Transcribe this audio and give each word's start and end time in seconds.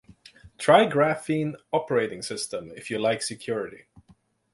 Try 0.57 0.87
Graphene 0.89 1.53
Operating 1.71 2.23
System, 2.23 2.71
if 2.75 2.89
you 2.89 2.97
like 2.97 3.21
security. 3.21 3.85